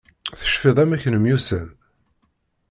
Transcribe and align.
Tecfiḍ 0.39 0.77
amek 0.83 1.03
nemyussan? 1.07 1.67